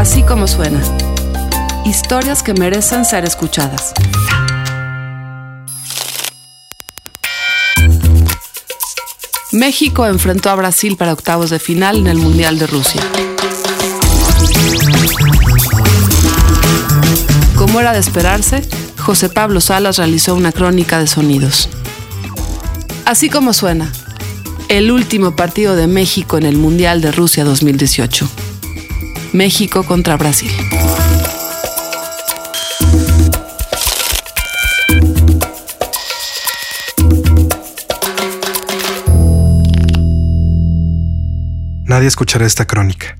[0.00, 0.80] Así como suena.
[1.84, 3.92] Historias que merecen ser escuchadas.
[9.52, 13.02] México enfrentó a Brasil para octavos de final en el Mundial de Rusia.
[17.56, 21.68] Como era de esperarse, José Pablo Salas realizó una crónica de sonidos.
[23.04, 23.92] Así como suena,
[24.68, 28.49] el último partido de México en el Mundial de Rusia 2018.
[29.32, 30.50] México contra Brasil.
[41.84, 43.18] Nadie escuchará esta crónica,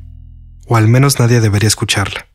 [0.66, 2.26] o al menos nadie debería escucharla.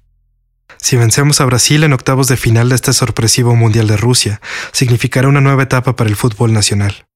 [0.78, 5.28] Si vencemos a Brasil en octavos de final de este sorpresivo Mundial de Rusia, significará
[5.28, 7.08] una nueva etapa para el fútbol nacional.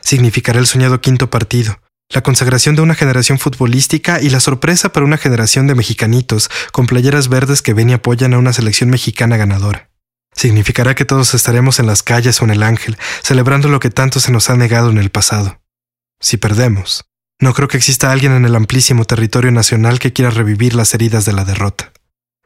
[0.00, 1.80] Significará el soñado quinto partido,
[2.10, 6.86] la consagración de una generación futbolística y la sorpresa para una generación de mexicanitos con
[6.86, 9.90] playeras verdes que ven y apoyan a una selección mexicana ganadora.
[10.34, 14.20] Significará que todos estaremos en las calles o en el ángel, celebrando lo que tanto
[14.20, 15.60] se nos ha negado en el pasado.
[16.20, 17.04] Si perdemos,
[17.40, 21.24] no creo que exista alguien en el amplísimo territorio nacional que quiera revivir las heridas
[21.24, 21.92] de la derrota.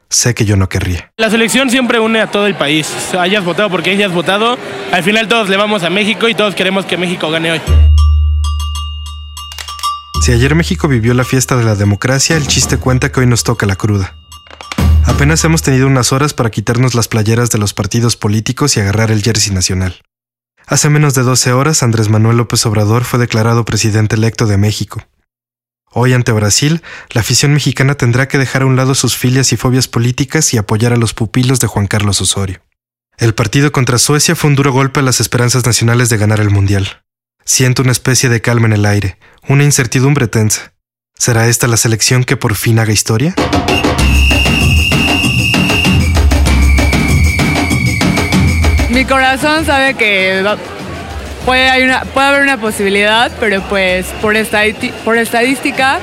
[0.09, 1.13] Sé que yo no querría.
[1.17, 2.89] La selección siempre une a todo el país.
[3.19, 4.57] Hayas votado porque hayas votado,
[4.93, 7.61] al final todos le vamos a México y todos queremos que México gane hoy.
[10.27, 13.45] Si ayer México vivió la fiesta de la democracia, el chiste cuenta que hoy nos
[13.45, 14.17] toca la cruda.
[15.05, 19.13] Apenas hemos tenido unas horas para quitarnos las playeras de los partidos políticos y agarrar
[19.13, 20.03] el jersey nacional.
[20.67, 25.07] Hace menos de 12 horas, Andrés Manuel López Obrador fue declarado presidente electo de México.
[25.93, 29.57] Hoy ante Brasil, la afición mexicana tendrá que dejar a un lado sus filias y
[29.57, 32.63] fobias políticas y apoyar a los pupilos de Juan Carlos Osorio.
[33.17, 36.51] El partido contra Suecia fue un duro golpe a las esperanzas nacionales de ganar el
[36.51, 37.06] Mundial.
[37.49, 40.73] Siento una especie de calma en el aire, una incertidumbre tensa.
[41.17, 43.37] ¿Será esta la selección que por fin haga historia?
[48.91, 50.45] Mi corazón sabe que
[51.45, 54.35] puede, haber una posibilidad, pero pues por,
[55.05, 56.01] por estadística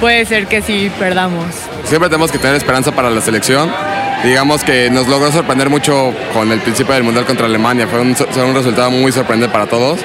[0.00, 1.44] puede ser que sí perdamos.
[1.84, 3.70] Siempre tenemos que tener esperanza para la selección.
[4.24, 7.86] Digamos que nos logró sorprender mucho con el principio del Mundial contra Alemania.
[7.86, 10.00] Fue un, un resultado muy sorprendente para todos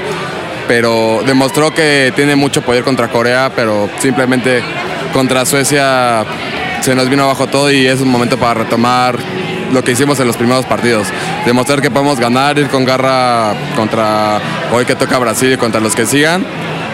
[0.72, 4.64] pero demostró que tiene mucho poder contra Corea, pero simplemente
[5.12, 6.24] contra Suecia
[6.80, 9.20] se nos vino abajo todo y es un momento para retomar
[9.74, 11.10] lo que hicimos en los primeros partidos.
[11.46, 14.40] Demostrar que podemos ganar, ir con garra contra
[14.72, 16.46] hoy que toca Brasil y contra los que sigan.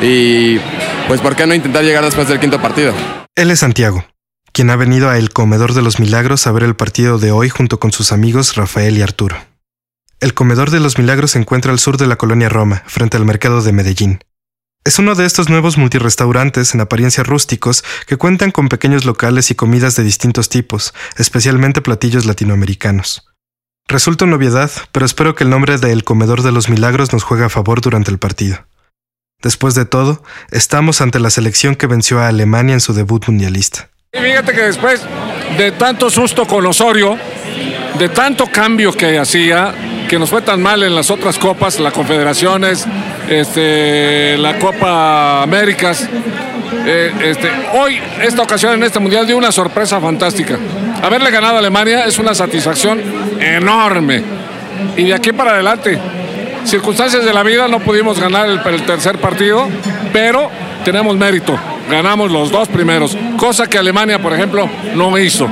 [0.02, 0.58] Y
[1.08, 2.94] pues, ¿por qué no intentar llegar después del quinto partido?
[3.36, 4.04] Él es Santiago,
[4.54, 7.50] quien ha venido a El Comedor de los Milagros a ver el partido de hoy
[7.50, 9.38] junto con sus amigos Rafael y Arturo.
[10.20, 13.26] El Comedor de los Milagros se encuentra al sur de la colonia Roma, frente al
[13.26, 14.20] mercado de Medellín.
[14.84, 19.56] Es uno de estos nuevos multirestaurantes en apariencia rústicos que cuentan con pequeños locales y
[19.56, 23.28] comidas de distintos tipos, especialmente platillos latinoamericanos.
[23.88, 27.24] Resulta una novedad, pero espero que el nombre de El Comedor de los Milagros nos
[27.24, 28.66] juegue a favor durante el partido.
[29.44, 33.90] Después de todo, estamos ante la selección que venció a Alemania en su debut mundialista.
[34.14, 35.06] fíjate que después
[35.60, 37.20] de tanto susto con Osorio,
[38.00, 39.76] de tanto cambio que hacía,
[40.08, 42.86] que nos fue tan mal en las otras copas, la Confederaciones,
[43.30, 46.08] este, la Copa Américas.
[46.86, 50.58] Eh, este, hoy, esta ocasión en este Mundial dio una sorpresa fantástica.
[51.04, 53.02] Haberle ganado a Alemania es una satisfacción
[53.40, 54.24] enorme.
[54.96, 56.00] Y de aquí para adelante,
[56.64, 59.68] circunstancias de la vida no pudimos ganar el, el tercer partido,
[60.14, 60.50] pero
[60.86, 61.58] tenemos mérito.
[61.90, 65.50] Ganamos los dos primeros, cosa que Alemania, por ejemplo, no hizo.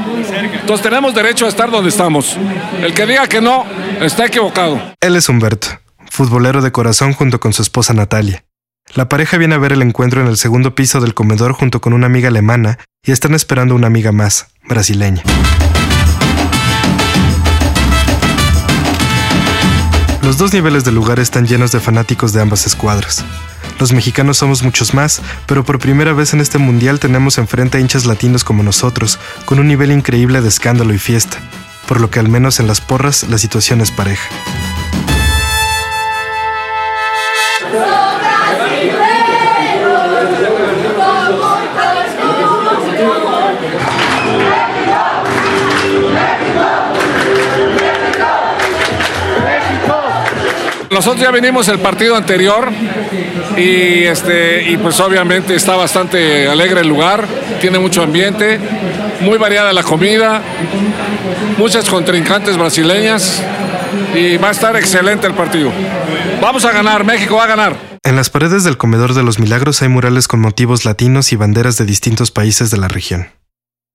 [0.60, 2.38] Entonces tenemos derecho a estar donde estamos.
[2.82, 3.66] El que diga que no,
[4.02, 4.80] está equivocado.
[5.00, 5.68] Él es Humberto,
[6.10, 8.44] futbolero de corazón junto con su esposa Natalia.
[8.94, 11.94] La pareja viene a ver el encuentro en el segundo piso del comedor junto con
[11.94, 15.24] una amiga alemana y están esperando una amiga más, brasileña.
[20.22, 23.24] Los dos niveles del lugar están llenos de fanáticos de ambas escuadras.
[23.80, 27.82] Los mexicanos somos muchos más, pero por primera vez en este mundial tenemos enfrente a
[27.82, 31.38] hinchas latinos como nosotros, con un nivel increíble de escándalo y fiesta,
[31.88, 34.30] por lo que al menos en las porras la situación es pareja.
[50.96, 52.72] Nosotros ya venimos el partido anterior
[53.58, 57.28] y, este, y pues obviamente está bastante alegre el lugar,
[57.60, 58.58] tiene mucho ambiente,
[59.20, 60.42] muy variada la comida,
[61.58, 63.44] muchas contrincantes brasileñas
[64.16, 65.70] y va a estar excelente el partido.
[66.42, 67.76] Vamos a ganar, México va a ganar.
[68.02, 71.78] En las paredes del Comedor de los Milagros hay murales con motivos latinos y banderas
[71.78, 73.32] de distintos países de la región.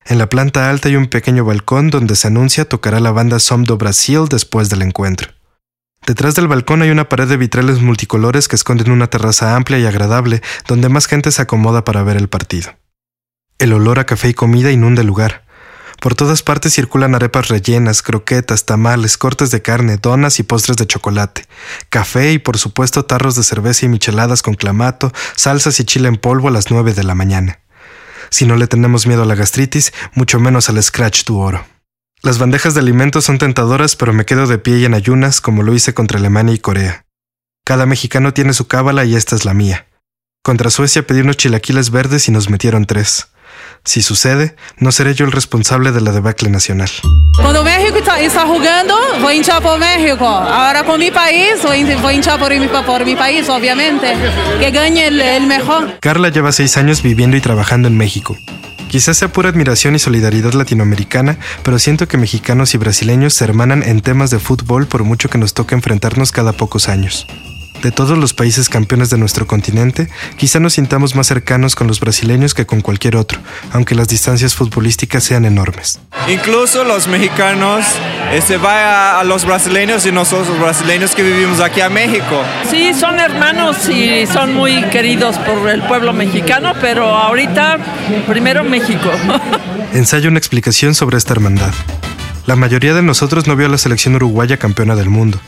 [0.04, 3.64] En la planta alta hay un pequeño balcón donde se anuncia tocará la banda Som
[3.64, 5.39] do Brasil después del encuentro.
[6.10, 9.86] Detrás del balcón hay una pared de vitrales multicolores que esconden una terraza amplia y
[9.86, 12.74] agradable donde más gente se acomoda para ver el partido.
[13.60, 15.44] El olor a café y comida inunda el lugar.
[16.00, 20.88] Por todas partes circulan arepas rellenas, croquetas, tamales, cortes de carne, donas y postres de
[20.88, 21.46] chocolate,
[21.90, 26.16] café y por supuesto tarros de cerveza y micheladas con clamato, salsas y chile en
[26.16, 27.60] polvo a las 9 de la mañana.
[28.30, 31.64] Si no le tenemos miedo a la gastritis, mucho menos al scratch tu oro.
[32.22, 35.62] Las bandejas de alimentos son tentadoras, pero me quedo de pie y en ayunas como
[35.62, 37.06] lo hice contra Alemania y Corea.
[37.64, 39.86] Cada mexicano tiene su cábala y esta es la mía.
[40.42, 43.28] Contra Suecia pedí unos chilaquiles verdes y nos metieron tres.
[43.84, 46.90] Si sucede, no seré yo el responsable de la debacle nacional.
[47.36, 50.26] Cuando México está, jugando, voy a hinchar por México.
[50.26, 54.14] Ahora con mi país, voy, voy a hinchar por mi, por mi país, obviamente.
[54.58, 55.98] Que gane el, el mejor.
[56.00, 58.36] Carla lleva seis años viviendo y trabajando en México.
[58.90, 63.84] Quizás sea pura admiración y solidaridad latinoamericana, pero siento que mexicanos y brasileños se hermanan
[63.84, 67.24] en temas de fútbol por mucho que nos toque enfrentarnos cada pocos años.
[67.82, 71.98] De todos los países campeones de nuestro continente, quizá nos sintamos más cercanos con los
[71.98, 73.40] brasileños que con cualquier otro,
[73.72, 75.98] aunque las distancias futbolísticas sean enormes.
[76.28, 77.86] Incluso los mexicanos
[78.46, 82.42] se van a, a, los brasileños y nosotros los brasileños que vivimos aquí a México.
[82.70, 87.78] Sí, son hermanos y son muy queridos por el pueblo mexicano, pero ahorita
[88.28, 89.10] primero México.
[89.94, 91.72] Ensayo una explicación sobre esta hermandad.
[92.44, 95.40] La mayoría de nosotros no vio a la selección uruguaya campeona del mundo.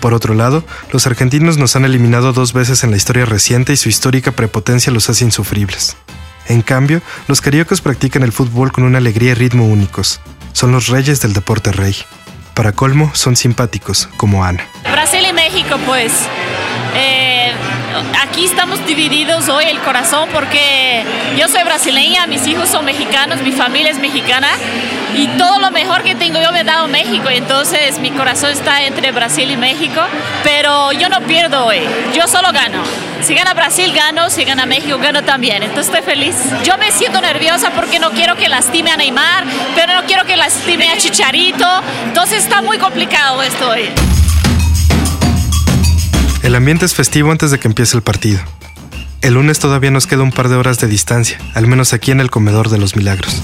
[0.00, 3.76] Por otro lado, los argentinos nos han eliminado dos veces en la historia reciente y
[3.76, 5.96] su histórica prepotencia los hace insufribles.
[6.48, 10.20] En cambio, los cariocas practican el fútbol con una alegría y ritmo únicos.
[10.52, 11.94] Son los reyes del deporte rey.
[12.54, 14.66] Para colmo, son simpáticos, como Ana.
[14.90, 16.12] Brasil y México, pues.
[18.22, 21.04] Aquí estamos divididos hoy el corazón porque
[21.36, 24.48] yo soy brasileña, mis hijos son mexicanos, mi familia es mexicana
[25.14, 28.82] y todo lo mejor que tengo yo me ha dado México entonces mi corazón está
[28.82, 30.00] entre Brasil y México,
[30.44, 31.80] pero yo no pierdo hoy,
[32.14, 32.82] yo solo gano.
[33.22, 35.62] Si gana Brasil, gano, si gana México, gano también.
[35.62, 36.36] Entonces estoy feliz.
[36.64, 39.44] Yo me siento nerviosa porque no quiero que lastime a Neymar,
[39.74, 41.66] pero no quiero que lastime a Chicharito.
[42.06, 44.09] Entonces está muy complicado esto hoy.
[46.42, 48.40] El ambiente es festivo antes de que empiece el partido.
[49.20, 52.20] El lunes todavía nos queda un par de horas de distancia, al menos aquí en
[52.20, 53.42] el comedor de los milagros.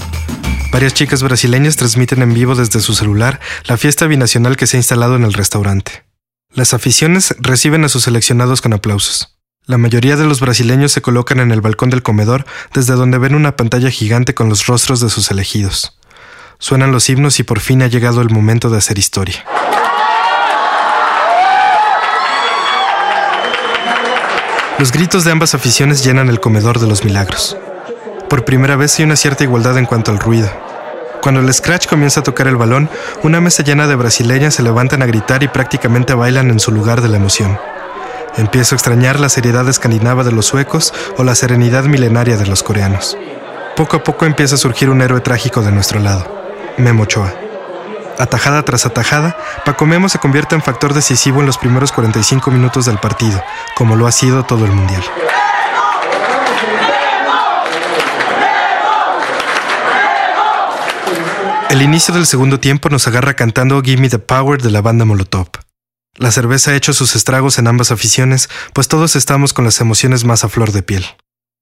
[0.71, 4.79] Varias chicas brasileñas transmiten en vivo desde su celular la fiesta binacional que se ha
[4.79, 6.05] instalado en el restaurante.
[6.51, 9.37] Las aficiones reciben a sus seleccionados con aplausos.
[9.65, 13.35] La mayoría de los brasileños se colocan en el balcón del comedor desde donde ven
[13.35, 15.99] una pantalla gigante con los rostros de sus elegidos.
[16.57, 19.45] Suenan los himnos y por fin ha llegado el momento de hacer historia.
[24.79, 27.57] Los gritos de ambas aficiones llenan el comedor de los milagros.
[28.29, 30.51] Por primera vez hay una cierta igualdad en cuanto al ruido.
[31.19, 32.87] Cuando el Scratch comienza a tocar el balón,
[33.23, 37.01] una mesa llena de brasileñas se levantan a gritar y prácticamente bailan en su lugar
[37.01, 37.57] de la emoción.
[38.37, 42.61] Empiezo a extrañar la seriedad escandinava de los suecos o la serenidad milenaria de los
[42.61, 43.17] coreanos.
[43.75, 46.23] Poco a poco empieza a surgir un héroe trágico de nuestro lado,
[46.77, 47.46] Memo Ochoa.
[48.19, 52.85] Atajada tras atajada, Paco Memo se convierte en factor decisivo en los primeros 45 minutos
[52.85, 53.43] del partido,
[53.75, 55.03] como lo ha sido todo el Mundial.
[61.69, 65.49] El inicio del segundo tiempo nos agarra cantando Gimme the Power de la banda Molotov.
[66.15, 70.23] La cerveza ha hecho sus estragos en ambas aficiones, pues todos estamos con las emociones
[70.23, 71.05] más a flor de piel.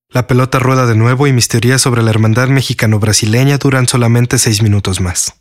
[0.10, 4.62] La pelota rueda de nuevo y mis teorías sobre la hermandad mexicano-brasileña duran solamente seis
[4.62, 5.36] minutos más.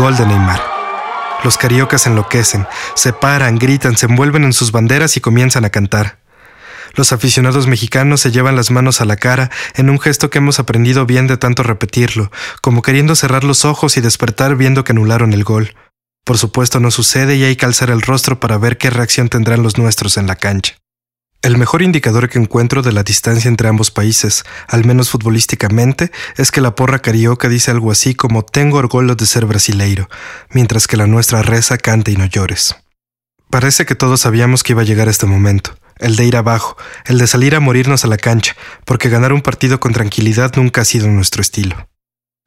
[0.00, 0.62] Gol de Neymar.
[1.44, 6.20] Los cariocas enloquecen, se paran, gritan, se envuelven en sus banderas y comienzan a cantar.
[6.94, 10.58] Los aficionados mexicanos se llevan las manos a la cara en un gesto que hemos
[10.58, 15.34] aprendido bien de tanto repetirlo, como queriendo cerrar los ojos y despertar viendo que anularon
[15.34, 15.74] el gol.
[16.24, 19.62] Por supuesto no sucede y hay que alzar el rostro para ver qué reacción tendrán
[19.62, 20.79] los nuestros en la cancha.
[21.42, 26.50] El mejor indicador que encuentro de la distancia entre ambos países, al menos futbolísticamente, es
[26.50, 30.10] que la porra carioca dice algo así como tengo orgullo de ser brasileiro,
[30.50, 32.76] mientras que la nuestra reza canta y no llores.
[33.48, 37.16] Parece que todos sabíamos que iba a llegar este momento, el de ir abajo, el
[37.16, 38.54] de salir a morirnos a la cancha,
[38.84, 41.88] porque ganar un partido con tranquilidad nunca ha sido nuestro estilo.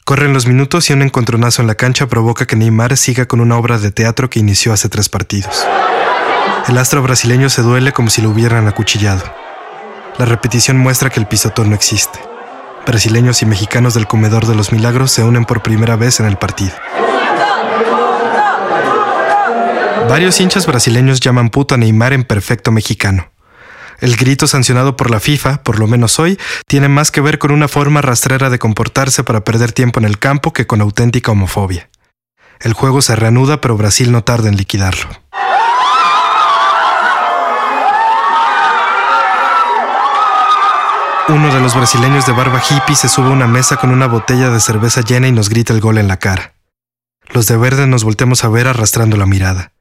[0.05, 3.57] Corren los minutos y un encontronazo en la cancha provoca que Neymar siga con una
[3.57, 5.65] obra de teatro que inició hace tres partidos.
[6.67, 9.21] El astro brasileño se duele como si lo hubieran acuchillado.
[10.17, 12.19] La repetición muestra que el pisotón no existe.
[12.87, 16.37] Brasileños y mexicanos del comedor de los milagros se unen por primera vez en el
[16.37, 16.73] partido.
[20.07, 23.31] Varios hinchas brasileños llaman puto a Neymar en perfecto mexicano.
[23.99, 27.51] El grito sancionado por la FIFA, por lo menos hoy, tiene más que ver con
[27.51, 31.89] una forma rastrera de comportarse para perder tiempo en el campo que con auténtica homofobia.
[32.59, 35.09] El juego se reanuda, pero Brasil no tarda en liquidarlo.
[41.29, 44.49] Uno de los brasileños de barba hippie se sube a una mesa con una botella
[44.49, 46.55] de cerveza llena y nos grita el gol en la cara.
[47.31, 49.71] Los de verde nos volteamos a ver arrastrando la mirada.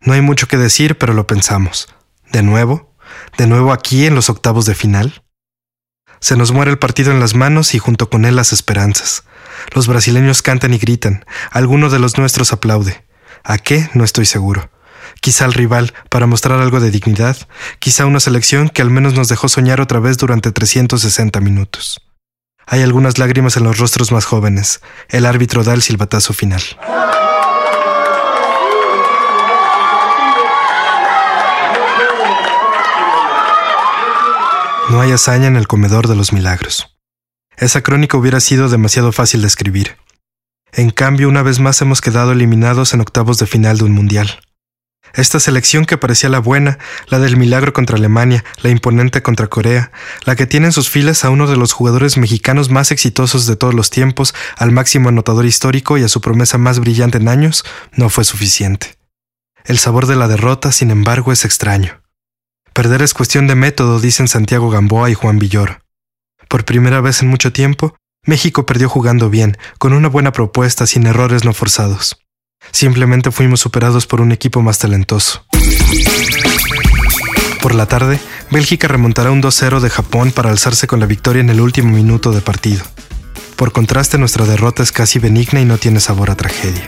[0.00, 1.88] No hay mucho que decir, pero lo pensamos.
[2.30, 2.94] ¿De nuevo?
[3.38, 5.22] ¿De nuevo aquí en los octavos de final?
[6.20, 9.24] Se nos muere el partido en las manos y junto con él las esperanzas.
[9.74, 13.06] Los brasileños cantan y gritan, alguno de los nuestros aplaude.
[13.42, 13.88] ¿A qué?
[13.94, 14.70] No estoy seguro.
[15.20, 17.36] Quizá al rival, para mostrar algo de dignidad,
[17.78, 22.00] quizá una selección que al menos nos dejó soñar otra vez durante 360 minutos.
[22.66, 24.80] Hay algunas lágrimas en los rostros más jóvenes.
[25.08, 26.62] El árbitro da el silbatazo final.
[34.88, 36.96] No hay hazaña en el comedor de los milagros.
[37.56, 39.98] Esa crónica hubiera sido demasiado fácil de escribir.
[40.72, 44.40] En cambio, una vez más hemos quedado eliminados en octavos de final de un mundial.
[45.14, 49.90] Esta selección que parecía la buena, la del milagro contra Alemania, la imponente contra Corea,
[50.24, 53.56] la que tiene en sus filas a uno de los jugadores mexicanos más exitosos de
[53.56, 57.64] todos los tiempos, al máximo anotador histórico y a su promesa más brillante en años,
[57.92, 58.98] no fue suficiente.
[59.64, 62.02] El sabor de la derrota, sin embargo, es extraño.
[62.72, 65.80] Perder es cuestión de método, dicen Santiago Gamboa y Juan Villoro.
[66.48, 71.06] Por primera vez en mucho tiempo, México perdió jugando bien, con una buena propuesta, sin
[71.06, 72.19] errores no forzados.
[72.72, 75.44] Simplemente fuimos superados por un equipo más talentoso.
[77.62, 78.18] Por la tarde,
[78.50, 82.32] Bélgica remontará un 2-0 de Japón para alzarse con la victoria en el último minuto
[82.32, 82.84] de partido.
[83.56, 86.86] Por contraste, nuestra derrota es casi benigna y no tiene sabor a tragedia.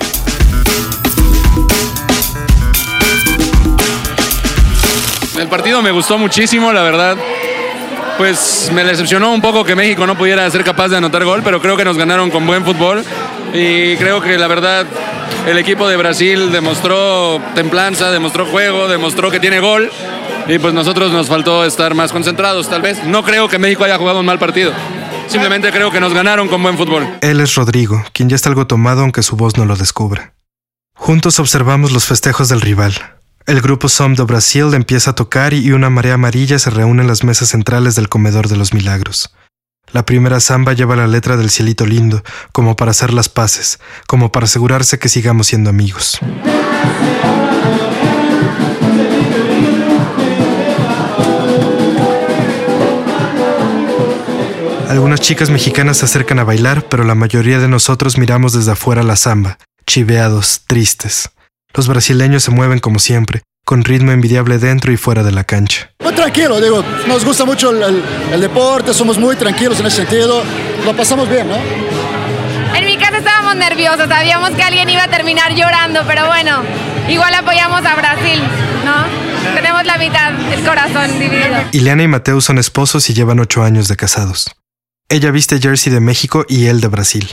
[5.38, 7.16] El partido me gustó muchísimo, la verdad.
[8.16, 11.60] Pues me decepcionó un poco que México no pudiera ser capaz de anotar gol, pero
[11.60, 13.04] creo que nos ganaron con buen fútbol.
[13.52, 14.86] Y creo que la verdad
[15.46, 19.90] el equipo de Brasil demostró templanza, demostró juego, demostró que tiene gol.
[20.48, 23.04] Y pues nosotros nos faltó estar más concentrados, tal vez.
[23.04, 24.72] No creo que México haya jugado un mal partido.
[25.28, 27.06] Simplemente creo que nos ganaron con buen fútbol.
[27.20, 30.34] Él es Rodrigo, quien ya está algo tomado aunque su voz no lo descubra.
[30.94, 32.94] Juntos observamos los festejos del rival.
[33.46, 37.08] El grupo Som do Brasil empieza a tocar y una marea amarilla se reúne en
[37.08, 39.34] las mesas centrales del comedor de los milagros.
[39.92, 42.22] La primera samba lleva la letra del cielito lindo,
[42.52, 46.18] como para hacer las paces, como para asegurarse que sigamos siendo amigos.
[54.88, 59.02] Algunas chicas mexicanas se acercan a bailar, pero la mayoría de nosotros miramos desde afuera
[59.02, 61.30] la samba, chiveados, tristes.
[61.74, 65.91] Los brasileños se mueven como siempre, con ritmo envidiable dentro y fuera de la cancha.
[66.02, 70.42] Muy tranquilo, digo, nos gusta mucho el, el, deporte, somos muy tranquilos en ese sentido,
[70.84, 71.56] lo pasamos bien, ¿no?
[72.76, 76.62] En mi casa estábamos nerviosos, sabíamos que alguien iba a terminar llorando, pero bueno,
[77.08, 78.42] igual apoyamos a Brasil,
[78.84, 79.54] ¿no?
[79.54, 81.62] Tenemos la mitad del corazón dividido.
[81.72, 84.50] Ileana y Mateo son esposos y llevan ocho años de casados.
[85.08, 87.28] Ella viste jersey de México y él de Brasil.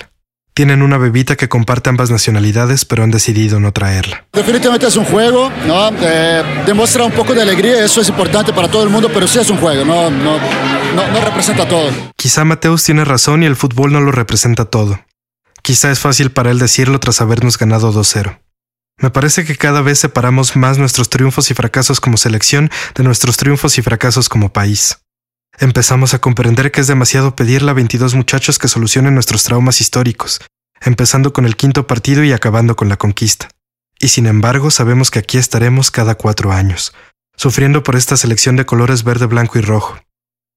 [0.59, 4.25] Tienen una bebita que comparte ambas nacionalidades, pero han decidido no traerla.
[4.33, 5.89] Definitivamente es un juego, ¿no?
[6.01, 9.39] Eh, demuestra un poco de alegría, eso es importante para todo el mundo, pero sí
[9.39, 11.89] es un juego, no, no, no, no representa todo.
[12.17, 14.99] Quizá Mateus tiene razón y el fútbol no lo representa todo.
[15.61, 18.37] Quizá es fácil para él decirlo tras habernos ganado 2-0.
[18.97, 23.37] Me parece que cada vez separamos más nuestros triunfos y fracasos como selección de nuestros
[23.37, 24.97] triunfos y fracasos como país.
[25.61, 30.39] Empezamos a comprender que es demasiado pedirle a 22 muchachos que solucionen nuestros traumas históricos,
[30.79, 33.49] empezando con el quinto partido y acabando con la conquista.
[33.99, 36.93] Y sin embargo sabemos que aquí estaremos cada cuatro años,
[37.35, 39.97] sufriendo por esta selección de colores verde, blanco y rojo.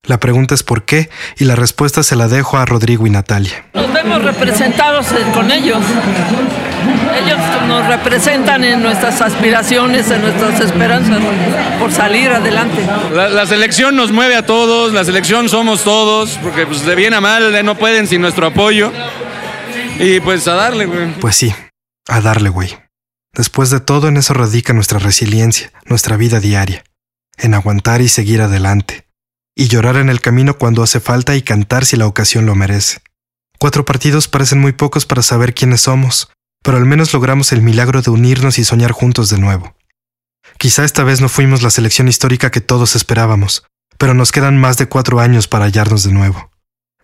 [0.09, 3.67] La pregunta es por qué y la respuesta se la dejo a Rodrigo y Natalia.
[3.73, 5.79] Nos vemos representados con ellos.
[7.25, 11.21] Ellos nos representan en nuestras aspiraciones, en nuestras esperanzas
[11.79, 12.85] por salir adelante.
[13.15, 17.21] La, selección nos mueve a todos, la selección somos todos, porque pues, de bien a
[17.21, 18.91] mal no pueden sin nuestro apoyo.
[20.01, 21.13] Y pues a darle, güey.
[21.21, 21.55] Pues sí,
[22.09, 22.77] a darle, güey.
[23.35, 26.83] Después de todo, en eso radica nuestra resiliencia, nuestra vida diaria,
[27.39, 29.07] en aguantar y seguir adelante,
[29.55, 33.01] y llorar en el camino cuando hace falta y cantar si la ocasión lo merece.
[33.59, 36.31] Cuatro partidos parecen muy pocos para saber quiénes somos,
[36.63, 39.75] pero al menos logramos el milagro de unirnos y soñar juntos de nuevo.
[40.59, 43.65] Quizá esta vez no fuimos la selección histórica que todos esperábamos,
[43.99, 46.51] pero nos quedan más de cuatro años para hallarnos de nuevo.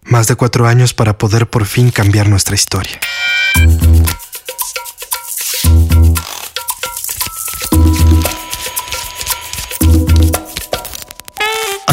[0.02, 2.98] Más de cuatro años para poder por fin cambiar nuestra historia.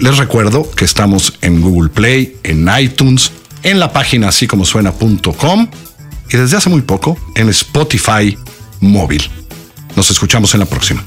[0.00, 5.68] Les recuerdo que estamos en Google Play, en iTunes, en la página así como suena.com
[6.30, 8.36] y desde hace muy poco en Spotify
[8.80, 9.30] móvil.
[9.96, 11.04] Nos escuchamos en la próxima.